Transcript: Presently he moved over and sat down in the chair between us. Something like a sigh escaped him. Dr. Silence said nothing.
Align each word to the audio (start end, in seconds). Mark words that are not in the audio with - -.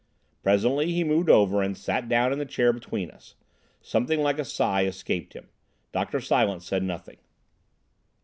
Presently 0.41 0.91
he 0.93 1.03
moved 1.03 1.29
over 1.29 1.61
and 1.61 1.77
sat 1.77 2.09
down 2.09 2.33
in 2.33 2.39
the 2.39 2.45
chair 2.47 2.73
between 2.73 3.11
us. 3.11 3.35
Something 3.81 4.21
like 4.21 4.39
a 4.39 4.43
sigh 4.45 4.85
escaped 4.85 5.33
him. 5.33 5.49
Dr. 5.91 6.19
Silence 6.19 6.65
said 6.65 6.81
nothing. 6.81 7.17